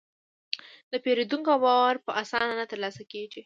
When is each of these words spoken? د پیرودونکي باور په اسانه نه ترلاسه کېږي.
د 0.91 0.93
پیرودونکي 1.03 1.55
باور 1.63 1.95
په 2.05 2.11
اسانه 2.21 2.53
نه 2.59 2.65
ترلاسه 2.71 3.03
کېږي. 3.11 3.39